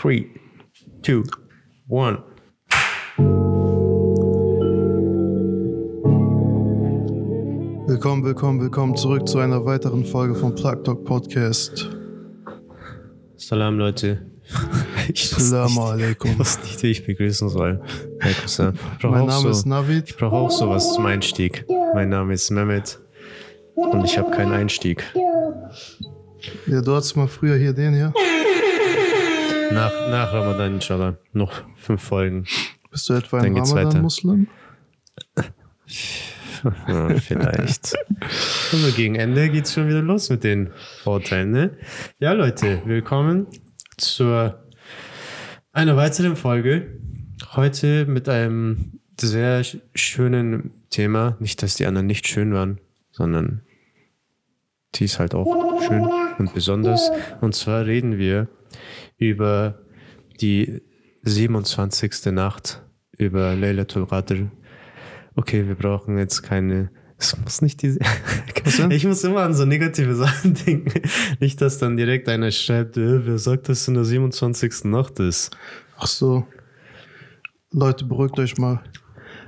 [0.00, 0.30] Three,
[1.02, 1.24] two,
[1.86, 2.22] one.
[7.86, 11.90] Willkommen, willkommen, willkommen zurück zu einer weiteren Folge vom Plug Talk Podcast.
[13.36, 14.26] Salam, Leute.
[15.12, 16.30] Ich Salam alaikum.
[16.30, 17.82] Ich wusste nicht, wie ich begrüßen soll.
[19.02, 20.08] Mein Name so, ist Navid.
[20.08, 21.66] Ich brauche auch sowas zum Einstieg.
[21.92, 23.00] Mein Name ist Mehmet
[23.74, 25.04] und ich habe keinen Einstieg.
[26.66, 28.14] Ja, du hattest mal früher hier den hier.
[29.72, 31.16] Nach, nach Ramadan, inshallah.
[31.32, 32.44] Noch fünf Folgen.
[32.90, 34.48] Bist du etwa ein Ramadan-Muslim?
[36.88, 37.96] ja, vielleicht.
[38.72, 40.70] Also gegen Ende geht es schon wieder los mit den
[41.02, 41.76] Vorteilen, ne?
[42.18, 43.46] Ja, Leute, willkommen
[43.96, 44.64] zur
[45.72, 46.98] einer weiteren Folge.
[47.54, 49.62] Heute mit einem sehr
[49.94, 51.36] schönen Thema.
[51.38, 52.80] Nicht, dass die anderen nicht schön waren,
[53.12, 53.62] sondern
[54.96, 56.08] die ist halt auch schön
[56.38, 57.10] und besonders.
[57.40, 58.48] Und zwar reden wir
[59.18, 59.80] über
[60.40, 60.82] die
[61.22, 62.32] 27.
[62.32, 62.82] Nacht,
[63.16, 64.50] über Laylatul Qadr.
[65.36, 66.90] Okay, wir brauchen jetzt keine
[67.20, 68.00] es muss nicht diese.
[68.90, 71.02] ich muss immer an so negative Sachen denken.
[71.38, 74.84] Nicht, dass dann direkt einer schreibt, äh, wer sagt, dass es in der 27.
[74.84, 75.54] Nacht ist.
[75.98, 76.46] Ach so.
[77.72, 78.82] Leute, beruhigt euch mal.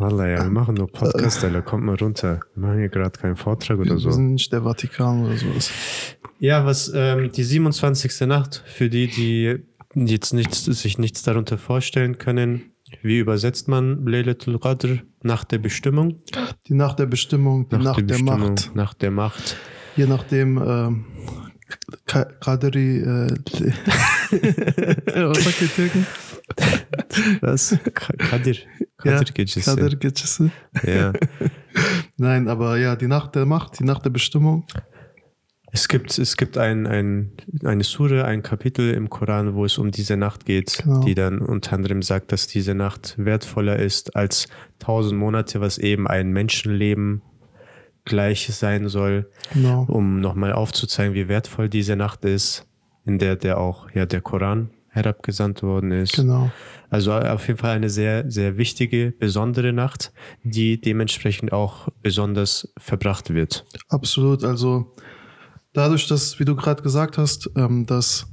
[0.02, 1.62] Wallah, ja, wir machen nur Podcast, Alter.
[1.62, 2.40] Kommt mal runter.
[2.56, 4.08] Wir machen hier gerade keinen Vortrag oder so.
[4.08, 5.70] Wir sind nicht der Vatikan oder sowas.
[6.40, 8.26] Ja, was ähm, die 27.
[8.26, 9.60] Nacht, für die, die
[9.94, 14.98] jetzt nichts, sich nichts darunter vorstellen können, wie übersetzt man Laylatul Qadr?
[15.22, 16.20] Nacht der Bestimmung?
[16.66, 18.74] Die Nacht der Bestimmung, die Nacht, Nacht der, der Macht.
[18.74, 19.56] Nacht der Macht.
[19.94, 21.04] Je nachdem, ähm,
[22.06, 23.36] Qadri, äh,
[25.28, 26.06] was sagt die Türken?
[27.40, 27.76] Was?
[27.94, 28.56] Kadir.
[29.02, 29.62] Kadir Gecesi.
[29.62, 30.50] Kadir Gecesi.
[30.84, 31.12] Ja.
[32.16, 34.64] Nein, aber ja, die Nacht der Macht, die Nacht der Bestimmung.
[35.74, 37.32] Es gibt, es gibt ein, ein,
[37.64, 41.00] eine Sure, ein Kapitel im Koran, wo es um diese Nacht geht, genau.
[41.00, 46.06] die dann unter anderem sagt, dass diese Nacht wertvoller ist als tausend Monate, was eben
[46.06, 47.22] ein Menschenleben
[48.04, 49.86] gleich sein soll, genau.
[49.88, 52.66] um nochmal aufzuzeigen, wie wertvoll diese Nacht ist,
[53.06, 56.12] in der der auch ja der Koran herabgesandt worden ist.
[56.12, 56.50] Genau.
[56.90, 60.12] Also auf jeden Fall eine sehr, sehr wichtige, besondere Nacht,
[60.44, 63.64] die dementsprechend auch besonders verbracht wird.
[63.88, 64.44] Absolut.
[64.44, 64.94] Also
[65.72, 68.26] dadurch, dass, wie du gerade gesagt hast, ähm, dass,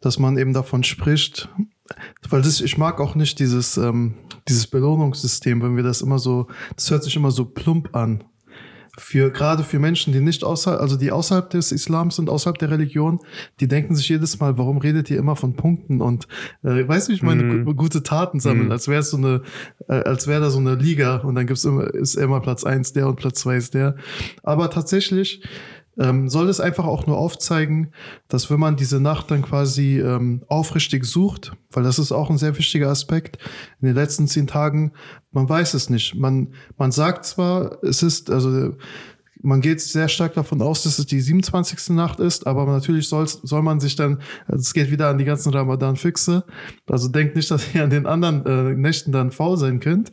[0.00, 1.48] dass man eben davon spricht,
[2.28, 4.16] weil das, ich mag auch nicht dieses, ähm,
[4.48, 8.24] dieses Belohnungssystem, wenn wir das immer so, das hört sich immer so plump an
[8.98, 12.70] für gerade für Menschen, die nicht außerhalb, also die außerhalb des Islams sind, außerhalb der
[12.70, 13.20] Religion,
[13.58, 16.28] die denken sich jedes Mal, warum redet ihr immer von Punkten und
[16.62, 17.76] äh, weiß nicht, meine mm.
[17.76, 18.72] gute Taten sammeln, mm.
[18.72, 19.42] als wäre es so eine,
[19.88, 22.92] äh, als wäre da so eine Liga und dann gibt's immer ist immer Platz eins
[22.92, 23.96] der und Platz zwei ist der.
[24.42, 25.42] Aber tatsächlich
[25.98, 27.92] ähm, soll es einfach auch nur aufzeigen,
[28.28, 32.38] dass wenn man diese Nacht dann quasi ähm, aufrichtig sucht, weil das ist auch ein
[32.38, 33.38] sehr wichtiger Aspekt,
[33.80, 34.92] in den letzten zehn Tagen,
[35.32, 36.14] man weiß es nicht.
[36.14, 38.76] Man, man sagt zwar, es ist, also
[39.42, 41.90] man geht sehr stark davon aus, dass es die 27.
[41.90, 45.52] Nacht ist, aber natürlich soll, soll man sich dann, es geht wieder an die ganzen
[45.52, 46.44] Ramadan-Fixe,
[46.88, 50.12] also denkt nicht, dass ihr an den anderen äh, Nächten dann faul sein könnt,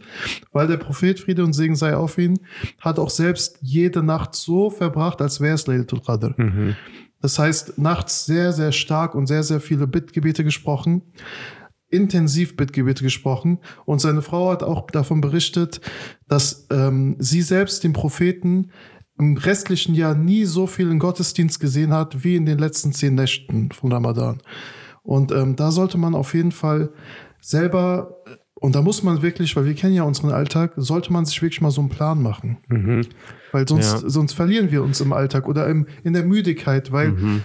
[0.52, 2.40] weil der Prophet, Friede und Segen sei auf ihn,
[2.80, 6.34] hat auch selbst jede Nacht so verbracht, als wäre es Laylatul Qadr.
[6.38, 6.76] Mhm.
[7.22, 11.04] Das heißt, nachts sehr, sehr stark und sehr, sehr viele Bittgebete gesprochen
[11.90, 15.82] intensiv Bittgebete gesprochen und seine Frau hat auch davon berichtet,
[16.28, 18.72] dass ähm, sie selbst den Propheten
[19.20, 23.16] im restlichen Jahr nie so viel in Gottesdienst gesehen hat wie in den letzten zehn
[23.16, 24.40] Nächten von Ramadan.
[25.04, 26.90] Und ähm, da sollte man auf jeden Fall
[27.42, 28.16] selber,
[28.56, 31.62] und da muss man wirklich, weil wir kennen ja unseren Alltag, sollte man sich wirklich
[31.62, 32.58] mal so einen Plan machen.
[32.70, 33.08] Mhm.
[33.52, 34.10] Weil sonst, ja.
[34.10, 37.44] sonst verlieren wir uns im Alltag oder im, in der Müdigkeit, weil mhm.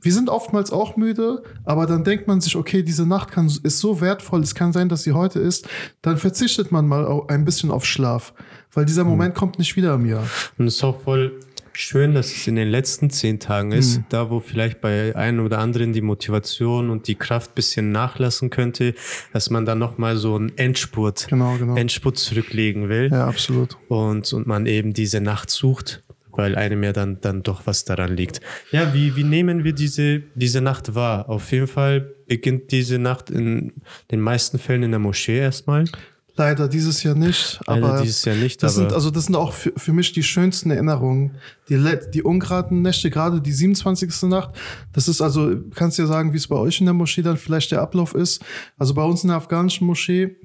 [0.00, 3.80] wir sind oftmals auch müde, aber dann denkt man sich, okay, diese Nacht kann, ist
[3.80, 5.68] so wertvoll, es kann sein, dass sie heute ist,
[6.00, 8.32] dann verzichtet man mal ein bisschen auf Schlaf
[8.72, 9.38] weil dieser Moment mhm.
[9.38, 10.26] kommt nicht wieder im Jahr.
[10.58, 11.38] Und es ist auch voll
[11.74, 14.04] schön, dass es in den letzten zehn Tagen ist, mhm.
[14.08, 18.94] da wo vielleicht bei einem oder anderen die Motivation und die Kraft bisschen nachlassen könnte,
[19.32, 21.76] dass man dann nochmal so einen Endspurt, genau, genau.
[21.76, 23.08] Endspurt zurücklegen will.
[23.10, 23.76] Ja, absolut.
[23.88, 28.16] Und, und man eben diese Nacht sucht, weil einem ja dann, dann doch was daran
[28.16, 28.40] liegt.
[28.70, 31.28] Ja, wie, wie nehmen wir diese, diese Nacht wahr?
[31.28, 33.72] Auf jeden Fall beginnt diese Nacht in
[34.10, 35.84] den meisten Fällen in der Moschee erstmal.
[36.34, 37.60] Leider dieses Jahr nicht.
[37.66, 38.62] Leider aber dieses Jahr nicht.
[38.62, 41.32] Das sind, also das sind auch für, für mich die schönsten Erinnerungen.
[41.68, 41.78] Die,
[42.14, 44.22] die ungeraden Nächte, gerade die 27.
[44.22, 44.50] Nacht.
[44.92, 47.36] Das ist also, kannst du ja sagen, wie es bei euch in der Moschee dann
[47.36, 48.42] vielleicht der Ablauf ist.
[48.78, 50.36] Also bei uns in der afghanischen Moschee,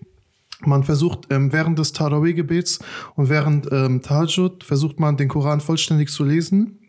[0.66, 2.80] man versucht ähm, während des Tarawih-Gebets
[3.16, 6.80] und während ähm, Tahajjud versucht man den Koran vollständig zu lesen.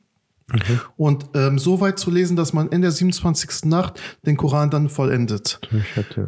[0.51, 0.81] Mhm.
[0.97, 3.67] Und ähm, so weit zu lesen, dass man in der 27.
[3.67, 5.61] Nacht den Koran dann vollendet.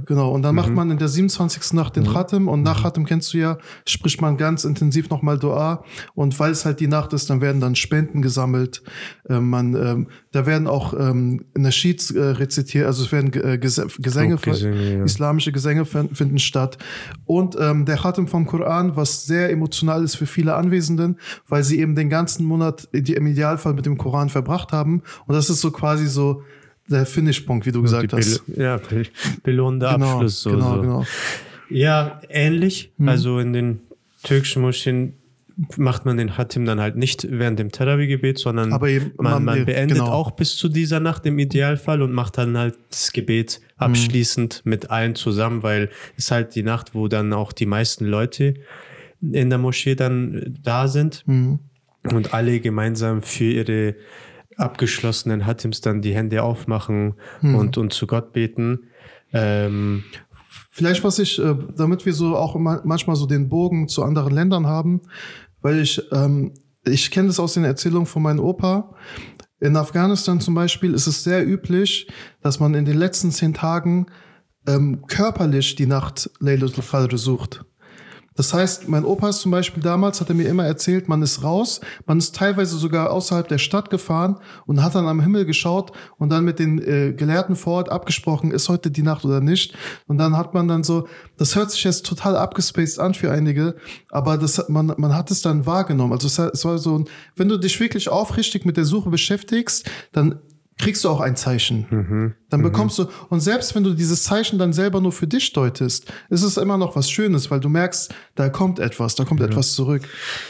[0.05, 0.61] Genau, und dann mhm.
[0.61, 1.72] macht man in der 27.
[1.72, 2.12] Nacht den mhm.
[2.12, 2.82] Khatem und nach mhm.
[2.82, 3.56] Khatem kennst du ja,
[3.87, 5.84] spricht man ganz intensiv nochmal Dua
[6.14, 8.82] und weil es halt die Nacht ist, dann werden dann Spenden gesammelt,
[9.28, 13.81] äh, man, ähm, da werden auch ähm, Nasheeds äh, rezitiert, also es werden äh, Ges
[13.99, 15.05] Gesänge, Gesänge ja.
[15.05, 16.76] islamische Gesänge finden statt
[17.25, 21.19] und ähm, der Khatem vom Koran, was sehr emotional ist für viele Anwesenden,
[21.49, 25.02] weil sie eben den ganzen Monat im Idealfall mit dem Koran Koran verbracht haben.
[25.26, 26.42] Und das ist so quasi so
[26.88, 28.42] der Finishpunkt, wie du gesagt hast.
[28.56, 28.80] Ja,
[29.42, 30.42] belohnender genau, Abschluss.
[30.42, 30.80] So, genau, so.
[30.80, 31.04] genau.
[31.68, 32.92] Ja, ähnlich.
[32.98, 33.08] Hm.
[33.08, 33.80] Also in den
[34.24, 35.14] türkischen Moscheen
[35.76, 39.98] macht man den Hatim dann halt nicht während dem Tarawih-Gebet, sondern eben, man, man, beendet
[39.98, 40.10] genau.
[40.10, 44.70] auch bis zu dieser Nacht im Idealfall und macht dann halt das Gebet abschließend mhm.
[44.70, 48.54] mit allen zusammen, weil es halt die Nacht, wo dann auch die meisten Leute
[49.20, 51.22] in der Moschee dann da sind.
[51.26, 51.60] Mhm
[52.05, 53.97] und alle gemeinsam für ihre
[54.56, 57.55] abgeschlossenen Hatims dann die Hände aufmachen hm.
[57.55, 58.91] und, und zu Gott beten.
[59.32, 60.05] Ähm,
[60.73, 64.67] Vielleicht was ich, äh, damit wir so auch manchmal so den Bogen zu anderen Ländern
[64.67, 65.02] haben,
[65.61, 66.55] weil ich, ähm,
[66.85, 68.94] ich kenne das aus den Erzählungen von meinem Opa.
[69.61, 72.08] In Afghanistan zum Beispiel ist es sehr üblich,
[72.41, 74.06] dass man in den letzten zehn Tagen
[74.67, 77.64] ähm, körperlich die Nacht Laylatul Qadr sucht.
[78.37, 81.43] Das heißt, mein Opa ist zum Beispiel damals, hat er mir immer erzählt, man ist
[81.43, 84.37] raus, man ist teilweise sogar außerhalb der Stadt gefahren
[84.67, 88.53] und hat dann am Himmel geschaut und dann mit den äh, Gelehrten vor Ort abgesprochen,
[88.53, 89.75] ist heute die Nacht oder nicht.
[90.06, 93.75] Und dann hat man dann so, das hört sich jetzt total abgespaced an für einige,
[94.11, 96.12] aber das, man, man hat es dann wahrgenommen.
[96.12, 97.05] Also es, es war so,
[97.35, 100.41] wenn du dich wirklich aufrichtig mit der Suche beschäftigst, dann
[100.81, 101.87] kriegst du auch ein Zeichen.
[101.91, 102.35] Mhm.
[102.49, 102.65] Dann mhm.
[102.65, 103.05] bekommst mhm.
[103.05, 106.56] du, und selbst wenn du dieses Zeichen dann selber nur für dich deutest, ist es
[106.56, 109.47] immer noch was Schönes, weil du merkst, da kommt etwas, da kommt ja.
[109.47, 110.09] etwas zurück.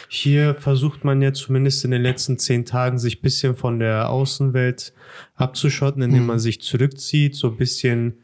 [0.09, 4.93] Hier versucht man ja zumindest in den letzten zehn Tagen sich bisschen von der Außenwelt
[5.35, 6.27] abzuschotten, indem mhm.
[6.27, 8.19] man sich zurückzieht, so ein bisschen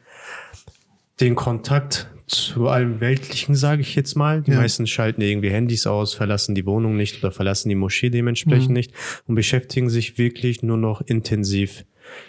[1.21, 4.43] den Kontakt zu allem Weltlichen, sage ich jetzt mal.
[4.43, 4.59] Die ja.
[4.59, 8.75] meisten schalten irgendwie Handys aus, verlassen die Wohnung nicht oder verlassen die Moschee dementsprechend mhm.
[8.75, 8.93] nicht
[9.27, 11.85] und beschäftigen sich wirklich nur noch intensiv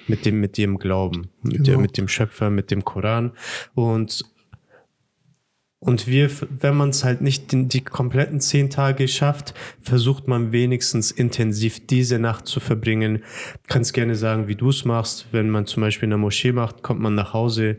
[0.08, 1.80] mit dem, mit dem Glauben, mit, genau.
[1.80, 3.32] mit dem Schöpfer, mit dem Koran.
[3.74, 4.24] Und,
[5.80, 6.30] und wir,
[6.60, 11.86] wenn man es halt nicht die, die kompletten zehn Tage schafft, versucht man wenigstens intensiv
[11.88, 13.24] diese Nacht zu verbringen.
[13.68, 15.28] Kannst gerne sagen, wie du es machst.
[15.32, 17.78] Wenn man zum Beispiel in der Moschee macht, kommt man nach Hause.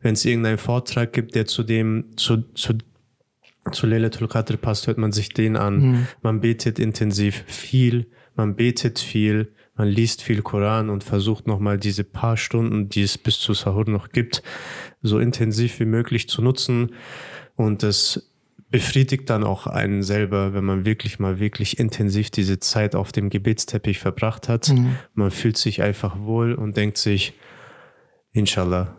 [0.00, 2.74] Wenn es irgendeinen Vortrag gibt, der zu dem, zu, zu
[3.72, 5.80] zu Lelatul Qadr passt, hört man sich den an.
[5.80, 6.06] Mhm.
[6.22, 8.06] Man betet intensiv viel,
[8.40, 13.18] man betet viel, man liest viel Koran und versucht nochmal diese paar Stunden, die es
[13.18, 14.42] bis zu Sahur noch gibt,
[15.02, 16.94] so intensiv wie möglich zu nutzen.
[17.54, 18.32] Und das
[18.70, 23.28] befriedigt dann auch einen selber, wenn man wirklich mal wirklich intensiv diese Zeit auf dem
[23.28, 24.70] Gebetsteppich verbracht hat.
[24.70, 24.96] Mhm.
[25.12, 27.34] Man fühlt sich einfach wohl und denkt sich,
[28.32, 28.96] Inshallah,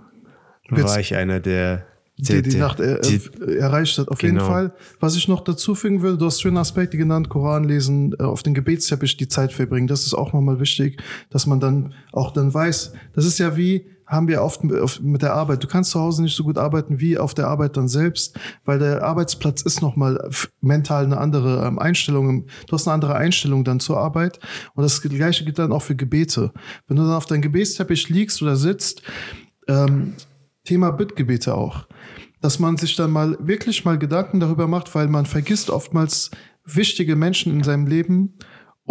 [0.70, 3.22] war ich einer der die, die Nacht er, die,
[3.58, 4.10] erreicht hat.
[4.10, 4.42] Auf genau.
[4.42, 4.74] jeden Fall.
[5.00, 8.44] Was ich noch dazu fügen will, du hast schöne Aspekte genannt, Koran lesen, äh, auf
[8.44, 9.88] den Gebetsteppich die Zeit verbringen.
[9.88, 13.88] Das ist auch nochmal wichtig, dass man dann auch dann weiß, das ist ja wie,
[14.12, 14.62] haben wir oft
[15.02, 15.64] mit der Arbeit.
[15.64, 18.78] Du kannst zu Hause nicht so gut arbeiten wie auf der Arbeit dann selbst, weil
[18.78, 20.30] der Arbeitsplatz ist nochmal
[20.60, 22.46] mental eine andere ähm, Einstellung.
[22.68, 24.40] Du hast eine andere Einstellung dann zur Arbeit.
[24.76, 26.52] Und das Gleiche gilt dann auch für Gebete.
[26.88, 29.02] Wenn du dann auf deinem Gebetsteppich liegst oder sitzt,
[29.70, 30.14] ähm,
[30.64, 31.88] Thema Bittgebete auch.
[32.42, 36.32] Dass man sich dann mal wirklich mal Gedanken darüber macht, weil man vergisst oftmals
[36.66, 38.38] wichtige Menschen in seinem Leben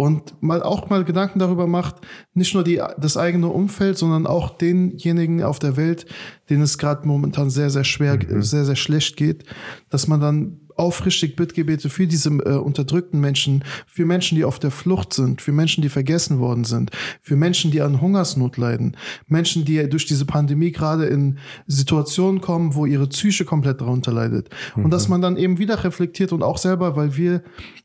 [0.01, 1.97] und mal auch mal Gedanken darüber macht,
[2.33, 6.07] nicht nur die, das eigene Umfeld, sondern auch denjenigen auf der Welt,
[6.49, 8.41] denen es gerade momentan sehr, sehr schwer, mhm.
[8.41, 9.43] sehr, sehr schlecht geht,
[9.91, 14.71] dass man dann aufrichtig Bittgebete für diese äh, unterdrückten Menschen, für Menschen, die auf der
[14.71, 16.89] Flucht sind, für Menschen, die vergessen worden sind,
[17.21, 22.73] für Menschen, die an Hungersnot leiden, Menschen, die durch diese Pandemie gerade in Situationen kommen,
[22.73, 24.49] wo ihre Psyche komplett darunter leidet.
[24.75, 24.85] Mhm.
[24.85, 25.11] Und dass mhm.
[25.11, 27.43] man dann eben wieder reflektiert und auch selber, weil wir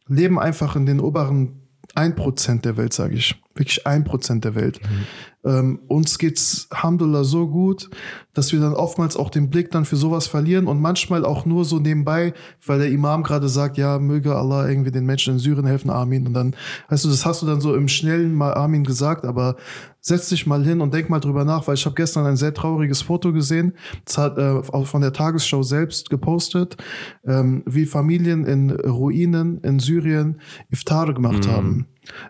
[0.09, 1.66] leben einfach in den oberen
[1.97, 3.35] ein Prozent der Welt, sage ich.
[3.57, 4.81] Wirklich ein Prozent der Welt.
[4.83, 5.07] Mhm.
[5.47, 7.89] Ähm, uns geht's, Alhamdulillah, so gut,
[8.35, 11.65] dass wir dann oftmals auch den Blick dann für sowas verlieren und manchmal auch nur
[11.65, 12.35] so nebenbei,
[12.67, 16.27] weil der Imam gerade sagt, ja, möge Allah irgendwie den Menschen in Syrien helfen, Amin.
[16.27, 16.57] Und dann,
[16.89, 19.55] weißt du, das hast du dann so im Schnellen mal Amin gesagt, aber
[20.01, 22.53] setz dich mal hin und denk mal drüber nach, weil ich habe gestern ein sehr
[22.53, 23.73] trauriges Foto gesehen,
[24.05, 26.77] das hat äh, von der Tagesschau selbst gepostet,
[27.25, 31.51] ähm, wie Familien in Ruinen in Syrien Iftar gemacht mhm.
[31.53, 31.87] haben.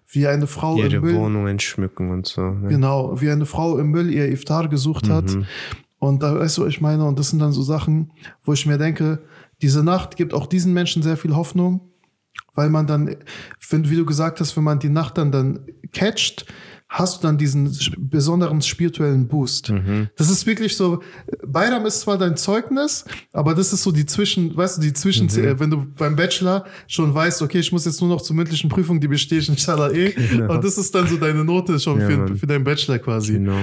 [0.09, 2.43] Wie eine Frau Ihre im Müll, Wohnungen schmücken und so.
[2.43, 2.69] Ne?
[2.69, 5.13] Genau, wie eine Frau im Müll ihr Iftar gesucht mhm.
[5.13, 5.37] hat
[5.99, 8.13] und da weißt du, was ich meine, und das sind dann so Sachen,
[8.45, 9.21] wo ich mir denke,
[9.63, 11.81] diese Nacht gibt auch diesen Menschen sehr viel Hoffnung,
[12.55, 13.17] weil man dann,
[13.71, 16.47] wenn, wie du gesagt hast, wenn man die Nacht dann dann catcht,
[16.89, 19.71] hast du dann diesen besonderen spirituellen Boost.
[19.71, 20.09] Mhm.
[20.17, 21.03] Das ist wirklich so,
[21.45, 25.27] Bayram ist zwar dein Zeugnis, aber das ist so die Zwischen, weißt du, die Zwischen,
[25.27, 25.45] Mhm.
[25.45, 28.71] äh, wenn du beim Bachelor schon weißt, okay, ich muss jetzt nur noch zur mündlichen
[28.71, 30.13] Prüfung, die bestehe ich inshallah eh.
[30.13, 30.55] Genau.
[30.55, 33.33] Und das ist dann so deine Note schon Ja, für, für deinen Bachelor quasi.
[33.35, 33.59] Genau.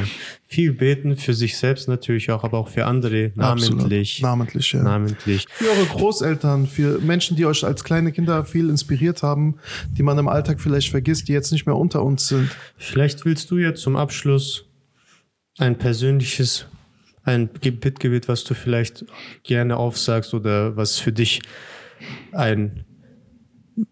[0.45, 3.71] Viel beten für sich selbst natürlich auch, aber auch für andere, namentlich.
[4.19, 4.21] Absolut.
[4.21, 4.83] Namentlich, ja.
[4.83, 5.45] Namentlich.
[5.49, 9.55] Für eure Großeltern, für Menschen, die euch als kleine Kinder viel inspiriert haben,
[9.91, 12.49] die man im Alltag vielleicht vergisst, die jetzt nicht mehr unter uns sind.
[12.77, 14.65] Vielleicht willst du jetzt zum Abschluss
[15.57, 16.65] ein persönliches,
[17.23, 19.05] ein Bittgebet, was du vielleicht
[19.43, 21.41] gerne aufsagst oder was für dich
[22.31, 22.85] ein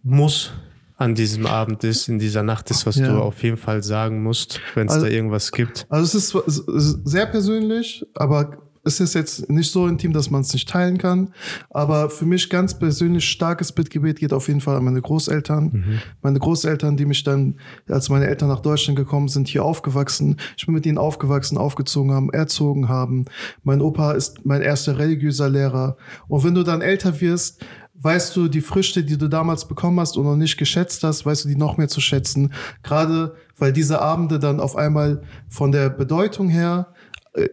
[0.04, 0.52] Muss
[0.98, 3.08] an diesem Abend ist, in dieser Nacht ist, was Ja.
[3.08, 5.86] du auf jeden Fall sagen musst, wenn es Also- da irgendwas gibt.
[5.90, 10.32] Also es ist, es ist sehr persönlich, aber es ist jetzt nicht so intim, dass
[10.32, 11.34] man es nicht teilen kann.
[11.70, 16.02] Aber für mich ganz persönlich starkes Bittgebet geht auf jeden Fall an meine Großeltern.
[16.22, 20.38] Meine Großeltern, die mich dann, als meine Eltern nach Deutschland gekommen sind, hier aufgewachsen.
[20.58, 23.26] Ich bin mit ihnen aufgewachsen, aufgezogen haben, erzogen haben.
[23.64, 25.98] Mein Opa ist mein erster religiöser Lehrer.
[26.28, 27.64] Und wenn du dann älter wirst,
[28.02, 31.46] weißt du die Früchte, die du damals bekommen hast und noch nicht geschätzt hast, weißt
[31.46, 32.52] du die noch mehr zu schätzen.
[32.82, 36.88] Gerade weil diese Abende dann auf einmal von der Bedeutung her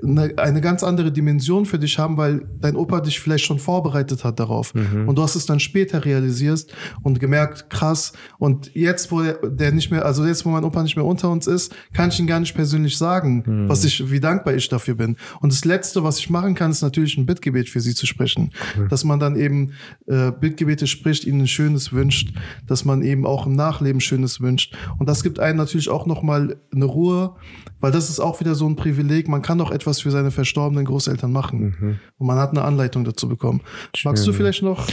[0.02, 4.24] eine, eine ganz andere Dimension für dich haben, weil dein Opa dich vielleicht schon vorbereitet
[4.24, 4.74] hat darauf.
[5.06, 6.66] Und du hast es dann später realisiert
[7.02, 8.12] und gemerkt, krass.
[8.38, 11.46] Und jetzt, wo der, nicht mehr, also jetzt, wo mein Opa nicht mehr unter uns
[11.46, 15.16] ist, kann ich ihn gar nicht persönlich sagen, was ich, wie dankbar ich dafür bin.
[15.40, 18.50] Und das Letzte, was ich machen kann, ist natürlich ein Bittgebet für sie zu sprechen.
[18.88, 19.72] Dass man dann eben
[20.06, 22.34] äh, Bittgebete spricht, ihnen ein Schönes wünscht,
[22.66, 24.76] dass man eben auch im Nachleben Schönes wünscht.
[24.98, 27.36] Und das gibt einem natürlich auch nochmal eine Ruhe,
[27.80, 29.28] weil das ist auch wieder so ein Privileg.
[29.28, 31.98] Man kann doch etwas für seine verstorbenen Großeltern machen.
[32.18, 33.62] Und man hat eine Anleitung dazu bekommen.
[34.04, 34.86] Magst du vielleicht noch?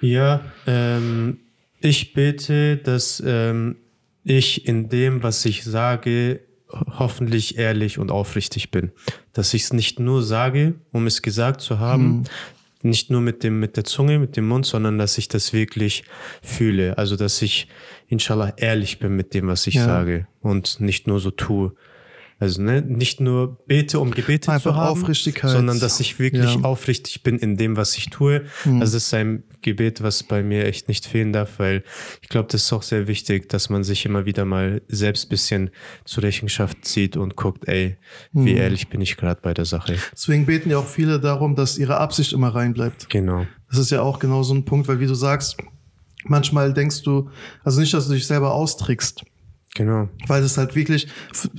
[0.00, 1.38] Ja, ähm,
[1.80, 3.76] ich bete, dass ähm,
[4.24, 6.40] ich in dem, was ich sage,
[6.98, 8.90] hoffentlich ehrlich und aufrichtig bin.
[9.32, 12.24] Dass ich es nicht nur sage, um es gesagt zu haben,
[12.82, 16.04] nicht nur mit dem mit der Zunge, mit dem Mund, sondern dass ich das wirklich
[16.42, 16.98] fühle.
[16.98, 17.68] Also dass ich
[18.08, 19.86] inshallah ehrlich bin mit dem, was ich Ja.
[19.86, 21.72] sage und nicht nur so tue.
[22.44, 25.50] Also ne, nicht nur bete, um Gebete Einfach zu haben, Aufrichtigkeit.
[25.50, 26.60] sondern dass ich wirklich Ja.
[26.60, 28.44] aufrichtig bin in dem, was ich tue.
[28.66, 28.80] Mhm.
[28.80, 31.84] Das ist ein Gebet, was bei mir echt nicht fehlen darf, weil
[32.20, 35.70] ich glaube, das ist auch sehr wichtig, dass man sich immer wieder mal selbst bisschen
[36.04, 37.96] zur Rechenschaft zieht und guckt, ey,
[38.32, 38.44] Mhm.
[38.44, 39.96] wie ehrlich bin ich gerade bei der Sache.
[40.12, 43.08] Deswegen beten ja auch viele darum, dass ihre Absicht immer rein bleibt.
[43.08, 43.46] Genau.
[43.70, 45.56] Das ist ja auch genau so ein Punkt, weil wie du sagst,
[46.24, 47.30] manchmal denkst du,
[47.64, 49.24] also nicht, dass du dich selber austrickst,
[49.76, 50.08] Genau.
[50.28, 51.08] weil das halt wirklich,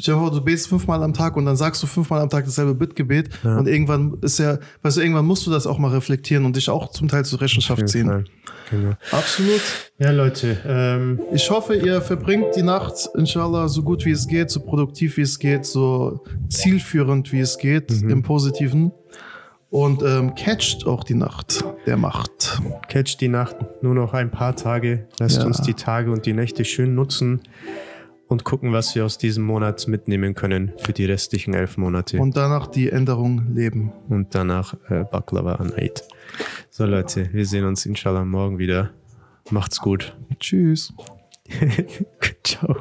[0.06, 3.68] du betest fünfmal am Tag und dann sagst du fünfmal am Tag dasselbe Bittgebet und
[3.68, 6.92] irgendwann ist ja, weißt du, irgendwann musst du das auch mal reflektieren und dich auch
[6.92, 8.08] zum Teil zur Rechenschaft ziehen.
[8.08, 8.24] Fall.
[8.72, 8.94] Genau.
[9.12, 9.62] Absolut.
[10.00, 14.50] Ja, Leute, ähm, Ich hoffe, ihr verbringt die Nacht, inshallah, so gut wie es geht,
[14.50, 18.92] so produktiv wie es geht, so zielführend wie es geht, im Positiven.
[19.70, 22.62] Und ähm, catcht auch die Nacht der Macht.
[22.88, 25.08] catch die Nacht, nur noch ein paar Tage.
[25.20, 25.46] Lasst Ja.
[25.46, 27.42] uns die Tage und die Nächte schön nutzen
[28.28, 32.20] und gucken, was wir aus diesem Monat mitnehmen können für die restlichen elf Monate.
[32.20, 33.92] Und danach die Änderung leben.
[34.10, 36.04] und danach äh, Baklava an Eid.
[36.70, 38.92] So Leute, wir sehen uns inshallah morgen wieder.
[39.52, 40.16] Macht's gut.
[40.40, 40.94] Tschüss.
[42.44, 42.78] Ciao.